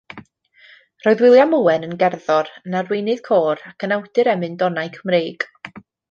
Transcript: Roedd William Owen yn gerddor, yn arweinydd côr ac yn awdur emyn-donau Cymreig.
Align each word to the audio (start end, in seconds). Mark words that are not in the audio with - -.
Roedd 1.07 1.19
William 1.25 1.51
Owen 1.57 1.83
yn 1.87 1.91
gerddor, 2.03 2.49
yn 2.69 2.77
arweinydd 2.79 3.21
côr 3.27 3.61
ac 3.73 3.85
yn 3.89 3.93
awdur 3.97 4.31
emyn-donau 4.33 4.89
Cymreig. 4.97 5.47